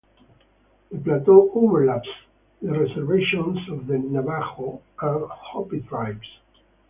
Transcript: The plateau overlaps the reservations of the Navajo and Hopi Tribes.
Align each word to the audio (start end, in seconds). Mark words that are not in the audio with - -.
The 0.91 0.97
plateau 0.97 1.51
overlaps 1.53 2.09
the 2.59 2.71
reservations 2.71 3.59
of 3.69 3.85
the 3.85 3.99
Navajo 3.99 4.81
and 4.99 5.25
Hopi 5.29 5.81
Tribes. 5.81 6.25